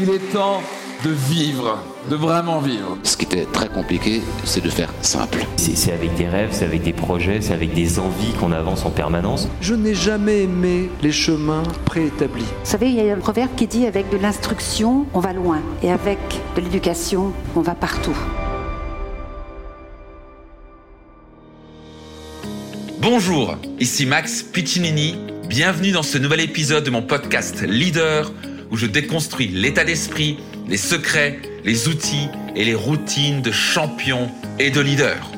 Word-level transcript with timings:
qu'il 0.00 0.08
est 0.14 0.32
temps 0.32 0.62
de 1.04 1.10
vivre, 1.10 1.78
de 2.10 2.16
vraiment 2.16 2.58
vivre. 2.60 2.96
Ce 3.02 3.18
qui 3.18 3.26
était 3.26 3.44
très 3.44 3.68
compliqué, 3.68 4.22
c'est 4.44 4.64
de 4.64 4.70
faire 4.70 4.90
simple. 5.02 5.44
C'est 5.56 5.92
avec 5.92 6.14
des 6.14 6.26
rêves, 6.26 6.48
c'est 6.52 6.64
avec 6.64 6.82
des 6.82 6.94
projets, 6.94 7.42
c'est 7.42 7.52
avec 7.52 7.74
des 7.74 7.98
envies 7.98 8.32
qu'on 8.40 8.50
avance 8.52 8.86
en 8.86 8.90
permanence. 8.90 9.46
Je 9.60 9.74
n'ai 9.74 9.94
jamais 9.94 10.44
aimé 10.44 10.88
les 11.02 11.12
chemins 11.12 11.64
préétablis. 11.84 12.44
Vous 12.44 12.70
savez, 12.70 12.88
il 12.88 12.94
y 12.94 13.10
a 13.10 13.14
un 13.14 13.18
proverbe 13.18 13.50
qui 13.56 13.66
dit 13.66 13.84
avec 13.84 14.08
de 14.08 14.16
l'instruction, 14.16 15.04
on 15.12 15.20
va 15.20 15.34
loin, 15.34 15.60
et 15.82 15.90
avec 15.90 16.18
de 16.56 16.62
l'éducation, 16.62 17.34
on 17.54 17.60
va 17.60 17.74
partout. 17.74 18.16
Bonjour, 23.02 23.56
ici 23.78 24.06
Max 24.06 24.42
Piccinini. 24.42 25.18
Bienvenue 25.46 25.90
dans 25.90 26.04
ce 26.04 26.16
nouvel 26.16 26.40
épisode 26.40 26.84
de 26.84 26.90
mon 26.90 27.02
podcast 27.02 27.62
Leader 27.62 28.30
où 28.70 28.76
je 28.76 28.86
déconstruis 28.86 29.48
l'état 29.48 29.84
d'esprit, 29.84 30.38
les 30.68 30.76
secrets, 30.76 31.38
les 31.64 31.88
outils 31.88 32.28
et 32.56 32.64
les 32.64 32.74
routines 32.74 33.42
de 33.42 33.52
champions 33.52 34.30
et 34.58 34.70
de 34.70 34.80
leaders. 34.80 35.30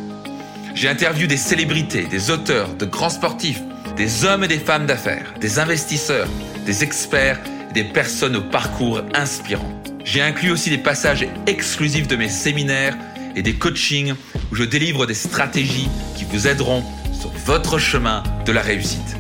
J'ai 0.75 0.89
interviewé 0.89 1.27
des 1.27 1.37
célébrités, 1.37 2.05
des 2.05 2.31
auteurs, 2.31 2.75
de 2.75 2.87
grands 2.87 3.11
sportifs, 3.11 3.61
des 3.97 4.25
hommes 4.25 4.45
et 4.45 4.49
des 4.49 4.59
femmes 4.59 4.87
d'affaires, 4.87 5.35
des 5.41 5.59
investisseurs, 5.59 6.29
des 6.65 6.83
experts 6.83 7.41
des 7.73 7.85
personnes 7.85 8.37
au 8.37 8.43
parcours 8.43 9.01
inspirant. 9.15 9.71
J'ai 10.05 10.21
inclus 10.21 10.51
aussi 10.51 10.71
des 10.71 10.79
passages 10.79 11.27
exclusifs 11.47 12.09
de 12.09 12.17
mes 12.17 12.29
séminaires 12.29 12.97
et 13.35 13.43
des 13.43 13.55
coachings 13.55 14.15
où 14.51 14.55
je 14.55 14.65
délivre 14.65 15.07
des 15.07 15.15
stratégies 15.15 15.89
qui 16.17 16.25
vous 16.25 16.47
aideront 16.47 16.83
sur 17.13 17.31
votre 17.47 17.79
chemin 17.79 18.23
de 18.45 18.53
la 18.53 18.61
réussite. 18.61 19.17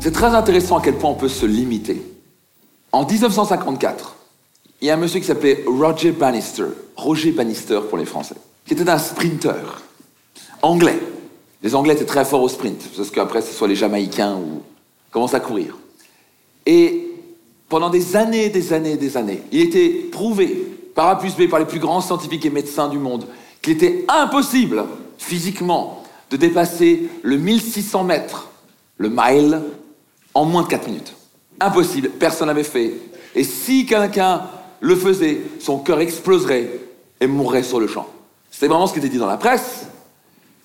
C'est 0.00 0.12
très 0.12 0.34
intéressant 0.34 0.78
à 0.78 0.82
quel 0.82 0.94
point 0.94 1.10
on 1.10 1.14
peut 1.14 1.28
se 1.28 1.46
limiter. 1.46 2.15
En 2.96 3.04
1954, 3.04 4.16
il 4.80 4.88
y 4.88 4.90
a 4.90 4.94
un 4.94 4.96
monsieur 4.96 5.20
qui 5.20 5.26
s'appelait 5.26 5.62
Roger 5.66 6.12
Bannister, 6.12 6.64
Roger 6.96 7.30
Bannister 7.30 7.80
pour 7.90 7.98
les 7.98 8.06
Français, 8.06 8.36
qui 8.64 8.72
était 8.72 8.88
un 8.88 8.96
sprinter 8.96 9.82
anglais. 10.62 10.98
Les 11.62 11.74
Anglais 11.74 11.92
étaient 11.92 12.06
très 12.06 12.24
forts 12.24 12.40
au 12.40 12.48
sprint, 12.48 12.82
parce 12.96 13.10
qu'après, 13.10 13.42
ce 13.42 13.52
soit 13.52 13.68
les 13.68 13.76
Jamaïcains 13.76 14.36
ou 14.36 14.62
commencent 15.10 15.34
à 15.34 15.40
courir. 15.40 15.76
Et 16.64 17.10
pendant 17.68 17.90
des 17.90 18.16
années, 18.16 18.48
des 18.48 18.72
années, 18.72 18.96
des 18.96 19.18
années, 19.18 19.42
il 19.52 19.60
était 19.60 19.90
prouvé 20.10 20.66
par 20.94 21.08
A 21.08 21.18
plus 21.18 21.36
B, 21.36 21.50
par 21.50 21.58
les 21.58 21.66
plus 21.66 21.80
grands 21.80 22.00
scientifiques 22.00 22.46
et 22.46 22.50
médecins 22.50 22.88
du 22.88 22.98
monde, 22.98 23.26
qu'il 23.60 23.74
était 23.74 24.06
impossible, 24.08 24.86
physiquement, 25.18 26.02
de 26.30 26.38
dépasser 26.38 27.10
le 27.22 27.36
1600 27.36 28.04
mètres, 28.04 28.48
le 28.96 29.10
mile, 29.10 29.60
en 30.32 30.46
moins 30.46 30.62
de 30.62 30.68
4 30.68 30.86
minutes. 30.86 31.12
Impossible, 31.60 32.10
personne 32.10 32.48
n'avait 32.48 32.64
fait. 32.64 32.94
Et 33.34 33.44
si 33.44 33.86
quelqu'un 33.86 34.42
le 34.80 34.96
faisait, 34.96 35.40
son 35.60 35.78
cœur 35.78 36.00
exploserait 36.00 36.70
et 37.20 37.26
mourrait 37.26 37.62
sur 37.62 37.80
le 37.80 37.86
champ. 37.86 38.06
C'était 38.50 38.68
vraiment 38.68 38.86
ce 38.86 38.92
qui 38.92 38.98
était 38.98 39.08
dit 39.08 39.18
dans 39.18 39.26
la 39.26 39.36
presse. 39.36 39.86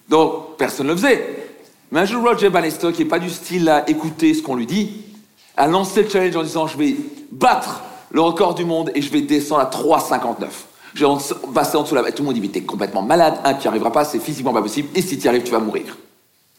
Donc, 0.10 0.58
personne 0.58 0.88
ne 0.88 0.92
le 0.92 0.98
faisait. 0.98 1.48
Mais 1.92 2.02
un 2.02 2.06
jour, 2.06 2.24
Roger 2.24 2.50
Bannister, 2.50 2.92
qui 2.94 3.04
n'est 3.04 3.10
pas 3.10 3.20
du 3.20 3.30
style 3.30 3.68
à 3.70 3.90
écouter 3.90 4.34
ce 4.34 4.42
qu'on 4.42 4.56
lui 4.56 4.66
dit, 4.66 5.02
a 5.58 5.68
lancé 5.68 6.04
le 6.04 6.10
challenge 6.10 6.36
en 6.36 6.44
disant 6.44 6.68
Je 6.68 6.78
vais 6.78 6.96
battre 7.32 7.82
le 8.12 8.22
record 8.22 8.56
du 8.56 8.66
monde 8.66 8.92
et 8.96 9.02
je 9.02 9.12
vais 9.12 9.22
descendre 9.22 9.62
à 9.62 9.70
3,59. 9.70 10.48
Je 10.94 11.06
vais 11.06 11.12
passer 11.54 11.78
en 11.78 11.84
dessous 11.84 11.96
de 11.96 12.02
la. 12.02 12.12
Tout 12.12 12.24
le 12.24 12.28
monde 12.28 12.36
dit 12.36 12.42
Mais 12.42 12.48
t'es 12.48 12.62
complètement 12.62 13.02
malade, 13.02 13.36
un, 13.44 13.54
tu 13.54 13.62
n'y 13.62 13.68
arriveras 13.68 13.92
pas, 13.92 14.06
c'est 14.06 14.20
physiquement 14.20 14.54
pas 14.54 14.62
possible, 14.62 14.90
et 14.96 15.02
si 15.02 15.18
tu 15.18 15.26
y 15.26 15.28
arrives, 15.28 15.44
tu 15.44 15.52
vas 15.52 15.60
mourir. 15.60 15.98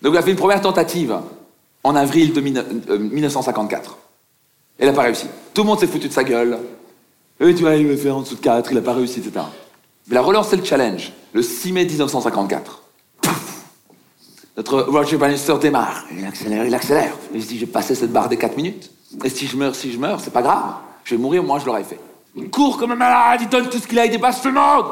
Donc, 0.00 0.12
il 0.14 0.19
a 0.19 0.22
fait 0.22 0.30
une 0.30 0.36
première 0.36 0.61
tentative 0.61 1.17
en 1.84 1.96
avril 1.96 2.33
de 2.33 2.41
1954. 2.41 3.96
Il 4.83 4.86
n'a 4.86 4.92
pas 4.92 5.02
réussi. 5.02 5.27
Tout 5.55 5.62
le 5.62 5.69
monde 5.69 5.78
s'est 5.78 5.86
foutu 5.86 6.08
de 6.08 6.12
sa 6.12 6.25
gueule. 6.25 6.58
Et 7.38 7.55
tu 7.55 7.62
vois, 7.62 7.77
il 7.77 7.86
va 7.86 7.97
faire 7.97 8.16
en 8.16 8.22
dessous 8.22 8.34
de 8.34 8.41
4, 8.41 8.72
il 8.72 8.75
n'a 8.75 8.80
pas 8.80 8.94
réussi, 8.94 9.20
etc. 9.20 9.44
Mais 10.08 10.14
il 10.14 10.16
a 10.16 10.22
relancé 10.22 10.56
le 10.56 10.64
challenge 10.64 11.12
le 11.33 11.41
6 11.41 11.72
mai 11.72 11.84
1954. 11.84 12.83
Notre 14.57 14.80
Roger 14.83 15.17
Bannister 15.17 15.55
démarre. 15.61 16.05
Il 16.17 16.24
accélère, 16.24 16.67
il 16.67 16.74
accélère. 16.74 17.14
Il 17.33 17.42
se 17.42 17.48
dit, 17.48 17.58
j'ai 17.58 17.67
passé 17.67 17.95
cette 17.95 18.12
barre 18.12 18.29
des 18.29 18.36
4 18.36 18.57
minutes. 18.57 18.90
Et 19.24 19.29
si 19.29 19.46
je 19.46 19.57
meurs, 19.57 19.77
si 19.77 19.92
je 19.92 19.98
meurs, 19.98 20.20
c'est 20.20 20.33
pas 20.33 20.42
grave. 20.42 20.74
Je 21.05 21.14
vais 21.14 21.23
mourir, 21.23 21.45
moi 21.45 21.61
je 21.61 21.67
l'aurais 21.67 21.84
fait. 21.84 22.01
Il 22.34 22.51
court 22.51 22.77
comme 22.77 22.90
un 22.90 22.96
malade, 22.96 23.40
il 23.42 23.48
donne 23.48 23.68
tout 23.68 23.78
ce 23.78 23.86
qu'il 23.86 23.98
a, 24.01 24.07
il 24.07 24.11
dépasse 24.11 24.45
le 24.45 24.51
monde. 24.51 24.86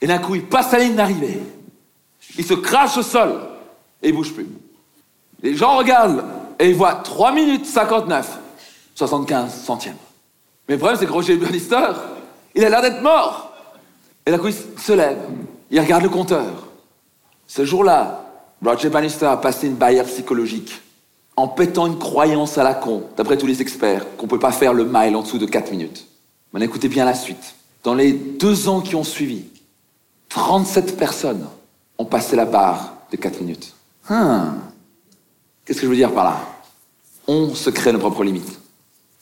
Et 0.00 0.06
d'un 0.06 0.18
coup, 0.18 0.36
il 0.36 0.44
passe 0.44 0.70
la 0.70 0.78
ligne 0.78 0.94
d'arrivée. 0.94 1.40
Il 2.38 2.44
se 2.44 2.54
crache 2.54 2.96
au 2.96 3.02
sol 3.02 3.40
et 4.00 4.10
il 4.10 4.14
bouge 4.14 4.32
plus. 4.32 4.46
Les 5.42 5.56
gens 5.56 5.76
regardent 5.76 6.24
et 6.60 6.68
ils 6.68 6.76
voient 6.76 6.94
3 6.94 7.32
minutes 7.32 7.66
59. 7.66 8.38
75 9.08 9.64
centièmes. 9.64 9.96
Mais 10.68 10.74
le 10.74 10.78
problème, 10.78 10.98
c'est 10.98 11.06
que 11.06 11.12
Roger 11.12 11.36
Bannister, 11.36 11.88
il 12.54 12.64
a 12.64 12.68
l'air 12.68 12.82
d'être 12.82 13.02
mort. 13.02 13.52
Et 14.24 14.38
coup, 14.38 14.46
il 14.48 14.80
se 14.80 14.92
lève, 14.92 15.18
il 15.70 15.80
regarde 15.80 16.04
le 16.04 16.08
compteur. 16.08 16.68
Ce 17.48 17.64
jour-là, 17.64 18.24
Roger 18.64 18.90
Bannister 18.90 19.26
a 19.26 19.36
passé 19.36 19.66
une 19.66 19.74
barrière 19.74 20.04
psychologique 20.04 20.80
en 21.34 21.48
pétant 21.48 21.86
une 21.86 21.98
croyance 21.98 22.58
à 22.58 22.62
la 22.62 22.74
con, 22.74 23.04
d'après 23.16 23.36
tous 23.36 23.46
les 23.46 23.60
experts, 23.60 24.04
qu'on 24.16 24.26
ne 24.26 24.30
peut 24.30 24.38
pas 24.38 24.52
faire 24.52 24.72
le 24.72 24.84
mile 24.84 25.16
en 25.16 25.22
dessous 25.22 25.38
de 25.38 25.46
4 25.46 25.72
minutes. 25.72 26.06
Mais 26.52 26.64
écoutez 26.64 26.88
bien 26.88 27.04
la 27.04 27.14
suite. 27.14 27.56
Dans 27.82 27.94
les 27.94 28.12
deux 28.12 28.68
ans 28.68 28.80
qui 28.80 28.94
ont 28.94 29.02
suivi, 29.02 29.44
37 30.28 30.96
personnes 30.96 31.46
ont 31.98 32.04
passé 32.04 32.36
la 32.36 32.44
barre 32.44 32.94
de 33.10 33.16
4 33.16 33.40
minutes. 33.40 33.74
Hum. 34.08 34.60
Qu'est-ce 35.64 35.80
que 35.80 35.86
je 35.86 35.90
veux 35.90 35.96
dire 35.96 36.12
par 36.12 36.24
là? 36.24 36.40
On 37.26 37.54
se 37.54 37.70
crée 37.70 37.92
nos 37.92 37.98
propres 37.98 38.22
limites. 38.22 38.61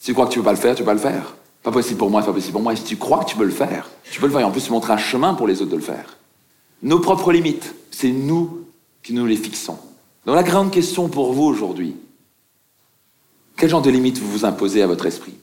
Si 0.01 0.07
tu 0.07 0.13
crois 0.13 0.25
que 0.25 0.31
tu 0.31 0.39
ne 0.39 0.43
peux 0.43 0.47
pas 0.47 0.53
le 0.53 0.57
faire, 0.57 0.73
tu 0.73 0.81
peux 0.81 0.87
pas 0.87 0.93
le 0.95 0.99
faire. 0.99 1.35
Pas 1.61 1.71
possible 1.71 1.99
pour 1.99 2.09
moi, 2.09 2.23
pas 2.23 2.33
possible 2.33 2.53
pour 2.53 2.63
moi. 2.63 2.73
Et 2.73 2.75
si 2.75 2.83
tu 2.83 2.97
crois 2.97 3.23
que 3.23 3.29
tu 3.29 3.37
peux 3.37 3.45
le 3.45 3.51
faire, 3.51 3.87
tu 4.09 4.19
peux 4.19 4.25
le 4.25 4.31
faire. 4.31 4.41
Et 4.41 4.43
en 4.43 4.49
plus, 4.49 4.65
tu 4.65 4.71
montres 4.71 4.89
un 4.89 4.97
chemin 4.97 5.35
pour 5.35 5.47
les 5.47 5.61
autres 5.61 5.69
de 5.69 5.75
le 5.75 5.81
faire. 5.83 6.17
Nos 6.81 6.97
propres 6.97 7.31
limites, 7.31 7.75
c'est 7.91 8.09
nous 8.09 8.65
qui 9.03 9.13
nous 9.13 9.27
les 9.27 9.35
fixons. 9.35 9.77
Donc 10.25 10.35
la 10.35 10.41
grande 10.41 10.71
question 10.71 11.07
pour 11.07 11.33
vous 11.33 11.43
aujourd'hui, 11.43 11.95
quel 13.55 13.69
genre 13.69 13.83
de 13.83 13.91
limites 13.91 14.17
vous 14.17 14.31
vous 14.31 14.43
imposez 14.43 14.81
à 14.81 14.87
votre 14.87 15.05
esprit? 15.05 15.35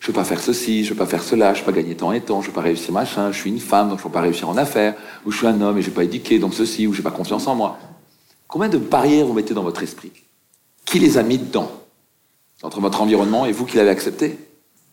Je 0.00 0.06
ne 0.06 0.08
veux 0.08 0.20
pas 0.20 0.24
faire 0.24 0.40
ceci, 0.40 0.82
je 0.82 0.88
ne 0.88 0.94
veux 0.94 0.98
pas 0.98 1.06
faire 1.06 1.22
cela, 1.22 1.54
je 1.54 1.60
ne 1.60 1.64
veux 1.64 1.72
pas 1.72 1.80
gagner 1.80 1.94
tant 1.94 2.10
et 2.10 2.20
tant, 2.20 2.40
je 2.40 2.46
ne 2.46 2.50
veux 2.50 2.54
pas 2.54 2.62
réussir 2.62 2.92
machin, 2.92 3.30
je 3.30 3.38
suis 3.38 3.50
une 3.50 3.60
femme, 3.60 3.90
donc 3.90 3.98
je 3.98 4.02
ne 4.02 4.08
veux 4.08 4.12
pas 4.12 4.22
réussir 4.22 4.48
en 4.48 4.56
affaires, 4.56 4.96
ou 5.24 5.30
je 5.30 5.38
suis 5.38 5.46
un 5.46 5.60
homme 5.60 5.78
et 5.78 5.82
je 5.82 5.88
n'ai 5.88 5.94
pas 5.94 6.02
éduqué, 6.02 6.40
donc 6.40 6.54
ceci, 6.54 6.88
ou 6.88 6.92
je 6.92 6.98
n'ai 6.98 7.04
pas 7.04 7.12
confiance 7.12 7.46
en 7.46 7.54
moi. 7.54 7.78
Combien 8.48 8.68
de 8.68 8.78
barrières 8.78 9.26
vous 9.26 9.34
mettez 9.34 9.54
dans 9.54 9.62
votre 9.62 9.84
esprit? 9.84 10.10
Qui 10.84 10.98
les 10.98 11.16
a 11.16 11.22
mis 11.22 11.38
dedans? 11.38 11.70
Entre 12.62 12.80
votre 12.80 13.00
environnement 13.00 13.46
et 13.46 13.52
vous 13.52 13.64
qui 13.64 13.76
l'avez 13.76 13.90
accepté. 13.90 14.38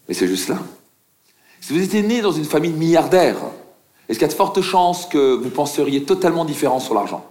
Mais 0.08 0.14
c'est 0.14 0.28
juste 0.28 0.50
là. 0.50 0.60
Si 1.62 1.74
vous 1.74 1.82
étiez 1.82 2.04
né 2.04 2.22
dans 2.22 2.32
une 2.32 2.46
famille 2.46 2.72
de 2.72 2.78
milliardaires, 2.78 3.38
est-ce 4.08 4.20
qu'il 4.20 4.28
y 4.28 4.30
a 4.30 4.32
de 4.32 4.38
fortes 4.38 4.62
chances 4.62 5.08
que 5.08 5.34
vous 5.34 5.50
penseriez 5.50 6.04
totalement 6.04 6.46
différent 6.46 6.80
sur 6.80 6.94
l'argent? 6.94 7.26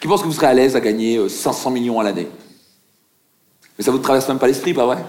Qui 0.00 0.08
pense 0.08 0.22
que 0.22 0.26
vous 0.26 0.32
serez 0.32 0.46
à 0.46 0.54
l'aise 0.54 0.74
à 0.76 0.80
gagner 0.80 1.28
500 1.28 1.70
euh, 1.70 1.74
millions 1.74 2.00
à 2.00 2.02
l'année? 2.02 2.28
Mais 3.76 3.84
ça 3.84 3.90
vous 3.90 3.98
traverse 3.98 4.26
même 4.28 4.38
pas 4.38 4.46
l'esprit, 4.46 4.72
pas 4.72 4.86
vrai? 4.86 5.04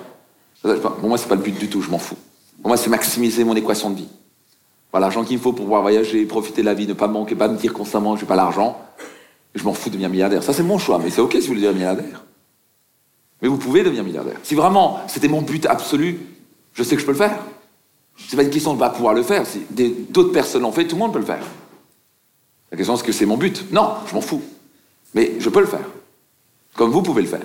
Pour 0.61 1.07
moi, 1.07 1.17
c'est 1.17 1.29
pas 1.29 1.35
le 1.35 1.41
but 1.41 1.57
du 1.57 1.69
tout, 1.69 1.81
je 1.81 1.89
m'en 1.89 1.97
fous. 1.97 2.17
Pour 2.61 2.67
moi, 2.67 2.77
c'est 2.77 2.89
maximiser 2.89 3.45
mon 3.45 3.55
équation 3.55 3.89
de 3.89 3.97
vie. 3.97 4.09
Voilà, 4.91 5.05
l'argent 5.05 5.23
qu'il 5.23 5.37
me 5.37 5.41
faut 5.41 5.53
pour 5.53 5.63
pouvoir 5.63 5.81
voyager, 5.81 6.25
profiter 6.25 6.61
de 6.61 6.65
la 6.65 6.73
vie, 6.73 6.85
ne 6.85 6.93
pas 6.93 7.07
manquer, 7.07 7.35
pas 7.35 7.47
me 7.47 7.57
dire 7.57 7.71
constamment 7.71 8.15
que 8.15 8.21
n'ai 8.21 8.27
pas 8.27 8.35
l'argent. 8.35 8.77
Je 9.55 9.63
m'en 9.63 9.73
fous 9.73 9.89
de 9.89 9.93
devenir 9.93 10.09
milliardaire. 10.09 10.43
Ça, 10.43 10.51
c'est 10.51 10.63
mon 10.63 10.77
choix, 10.77 10.99
mais 10.99 11.09
c'est 11.09 11.21
ok 11.21 11.31
si 11.33 11.39
vous 11.39 11.47
voulez 11.47 11.61
devenir 11.61 11.93
milliardaire. 11.93 12.25
Mais 13.41 13.47
vous 13.47 13.57
pouvez 13.57 13.83
devenir 13.83 14.03
milliardaire. 14.03 14.37
Si 14.43 14.55
vraiment 14.55 14.99
c'était 15.07 15.27
mon 15.27 15.41
but 15.41 15.65
absolu, 15.65 16.19
je 16.73 16.83
sais 16.83 16.95
que 16.95 17.01
je 17.01 17.05
peux 17.05 17.11
le 17.11 17.17
faire. 17.17 17.37
C'est 18.27 18.35
pas 18.35 18.43
une 18.43 18.49
question 18.49 18.73
de 18.73 18.79
pas 18.79 18.89
pouvoir 18.89 19.13
le 19.13 19.23
faire. 19.23 19.45
Si 19.45 19.65
d'autres 20.09 20.31
personnes 20.31 20.61
l'ont 20.61 20.71
fait, 20.71 20.85
tout 20.85 20.95
le 20.95 20.99
monde 20.99 21.13
peut 21.13 21.19
le 21.19 21.25
faire. 21.25 21.43
La 22.71 22.77
question 22.77 22.93
est-ce 22.93 23.03
que 23.03 23.11
c'est 23.11 23.25
mon 23.25 23.37
but? 23.37 23.71
Non, 23.71 23.95
je 24.07 24.13
m'en 24.13 24.21
fous. 24.21 24.41
Mais 25.13 25.33
je 25.39 25.49
peux 25.49 25.59
le 25.59 25.67
faire. 25.67 25.89
Comme 26.75 26.91
vous 26.91 27.01
pouvez 27.01 27.21
le 27.21 27.27
faire. 27.27 27.41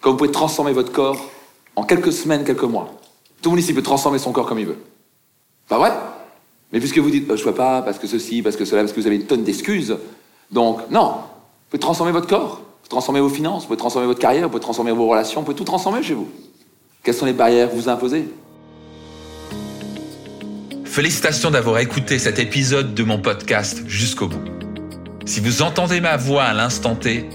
Comme 0.00 0.12
vous 0.12 0.18
pouvez 0.18 0.30
transformer 0.30 0.72
votre 0.72 0.92
corps 0.92 1.30
en 1.74 1.82
quelques 1.82 2.12
semaines, 2.12 2.44
quelques 2.44 2.62
mois. 2.62 2.92
Tout 3.42 3.50
le 3.50 3.56
monde 3.56 3.60
ici 3.60 3.74
peut 3.74 3.82
transformer 3.82 4.18
son 4.18 4.32
corps 4.32 4.46
comme 4.46 4.58
il 4.58 4.66
veut. 4.66 4.78
Pas 5.68 5.78
vrai 5.78 5.92
Mais 6.72 6.78
puisque 6.78 6.98
vous 6.98 7.10
dites, 7.10 7.26
bah, 7.26 7.36
je 7.36 7.42
ne 7.42 7.48
peux 7.48 7.54
pas, 7.54 7.82
parce 7.82 7.98
que 7.98 8.06
ceci, 8.06 8.42
parce 8.42 8.56
que 8.56 8.64
cela, 8.64 8.82
parce 8.82 8.92
que 8.92 9.00
vous 9.00 9.06
avez 9.06 9.16
une 9.16 9.26
tonne 9.26 9.42
d'excuses, 9.42 9.96
donc 10.50 10.88
non, 10.90 11.08
vous 11.08 11.70
pouvez 11.70 11.80
transformer 11.80 12.12
votre 12.12 12.28
corps 12.28 12.60
pouvez 12.86 13.00
transformer 13.00 13.20
vos 13.20 13.28
finances, 13.28 13.62
vous 13.62 13.66
pouvez 13.68 13.78
transformer 13.78 14.06
votre 14.06 14.20
carrière, 14.20 14.44
vous 14.44 14.50
pouvez 14.50 14.62
transformer 14.62 14.92
vos 14.92 15.08
relations, 15.08 15.40
vous 15.40 15.46
pouvez 15.46 15.56
tout 15.56 15.64
transformer 15.64 16.02
chez 16.02 16.14
vous. 16.14 16.28
Quelles 17.02 17.14
sont 17.14 17.26
les 17.26 17.32
barrières 17.32 17.68
que 17.70 17.74
vous 17.74 17.88
imposez 17.88 18.28
Félicitations 20.84 21.50
d'avoir 21.50 21.78
écouté 21.80 22.18
cet 22.18 22.38
épisode 22.38 22.94
de 22.94 23.02
mon 23.02 23.18
podcast 23.18 23.82
jusqu'au 23.86 24.28
bout. 24.28 24.42
Si 25.26 25.40
vous 25.40 25.62
entendez 25.62 26.00
ma 26.00 26.16
voix 26.16 26.44
à 26.44 26.54
l'instant 26.54 26.94
T, 26.94 27.28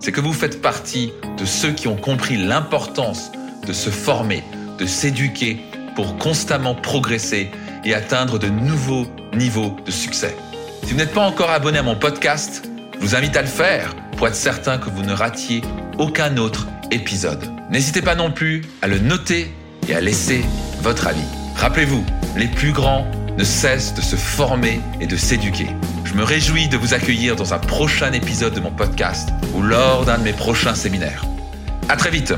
c'est 0.00 0.12
que 0.12 0.20
vous 0.20 0.32
faites 0.32 0.60
partie 0.60 1.12
de 1.38 1.44
ceux 1.44 1.70
qui 1.70 1.88
ont 1.88 1.96
compris 1.96 2.36
l'importance 2.36 3.30
de 3.66 3.72
se 3.72 3.90
former, 3.90 4.42
de 4.78 4.86
s'éduquer 4.86 5.58
pour 5.94 6.16
constamment 6.18 6.74
progresser 6.74 7.50
et 7.84 7.94
atteindre 7.94 8.38
de 8.38 8.48
nouveaux 8.48 9.06
niveaux 9.32 9.76
de 9.86 9.90
succès. 9.90 10.36
Si 10.84 10.92
vous 10.92 10.98
n'êtes 10.98 11.14
pas 11.14 11.26
encore 11.26 11.50
abonné 11.50 11.78
à 11.78 11.82
mon 11.82 11.96
podcast, 11.96 12.68
je 12.94 12.98
vous 12.98 13.14
invite 13.14 13.36
à 13.36 13.42
le 13.42 13.48
faire 13.48 13.94
pour 14.18 14.26
être 14.26 14.34
certain 14.34 14.78
que 14.78 14.90
vous 14.90 15.02
ne 15.02 15.12
ratiez 15.12 15.62
aucun 15.96 16.36
autre 16.38 16.66
épisode. 16.90 17.42
N'hésitez 17.70 18.02
pas 18.02 18.16
non 18.16 18.32
plus 18.32 18.62
à 18.82 18.88
le 18.88 18.98
noter 18.98 19.54
et 19.88 19.94
à 19.94 20.00
laisser 20.00 20.44
votre 20.82 21.06
avis. 21.06 21.24
Rappelez-vous, 21.54 22.04
les 22.36 22.48
plus 22.48 22.72
grands 22.72 23.06
ne 23.38 23.44
cessent 23.44 23.94
de 23.94 24.00
se 24.00 24.16
former 24.16 24.80
et 25.00 25.06
de 25.06 25.16
s'éduquer. 25.16 25.68
Je 26.04 26.14
me 26.14 26.24
réjouis 26.24 26.68
de 26.68 26.76
vous 26.76 26.94
accueillir 26.94 27.36
dans 27.36 27.54
un 27.54 27.58
prochain 27.58 28.12
épisode 28.12 28.54
de 28.54 28.60
mon 28.60 28.72
podcast 28.72 29.28
ou 29.54 29.62
lors 29.62 30.04
d'un 30.04 30.18
de 30.18 30.24
mes 30.24 30.32
prochains 30.32 30.74
séminaires. 30.74 31.24
À 31.88 31.96
très 31.96 32.10
vite 32.10 32.34